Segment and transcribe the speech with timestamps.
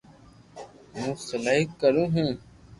[0.95, 2.29] ھون سلائي ڪرو ھون